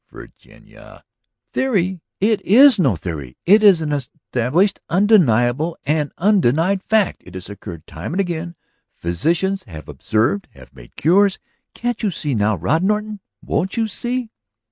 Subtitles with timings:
[0.09, 1.03] Virginia..."
[1.53, 2.01] "Theory!
[2.19, 3.37] It is no theory.
[3.45, 7.21] It is an established, undeniable, and undenied fact!
[7.23, 8.55] It has occurred time and again,
[8.95, 11.37] physicians have observed, have made cures!
[11.75, 13.19] Can't you see now, Rod Norton?
[13.43, 14.31] Won't you see?"